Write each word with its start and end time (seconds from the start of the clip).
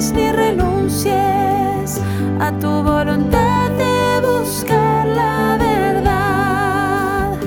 ni 0.00 0.32
renuncies 0.32 2.00
a 2.40 2.50
tu 2.58 2.82
voluntad 2.82 3.70
de 3.72 4.26
buscar 4.26 5.06
la 5.06 5.58
verdad. 5.58 7.38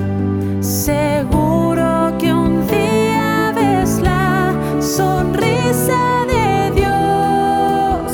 Seguro 0.60 2.16
que 2.16 2.32
un 2.32 2.64
día 2.68 3.52
ves 3.56 4.00
la 4.00 4.52
sonrisa 4.80 6.24
de 6.28 6.70
Dios, 6.76 8.12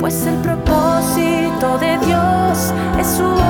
pues 0.00 0.26
el 0.26 0.34
propósito 0.38 1.78
de 1.78 1.96
Dios 2.04 2.74
es 2.98 3.06
su 3.06 3.49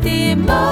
the 0.00 0.34
most. 0.36 0.67